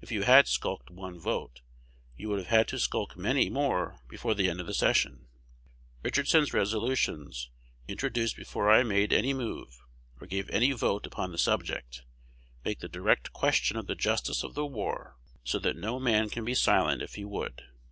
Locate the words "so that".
15.44-15.76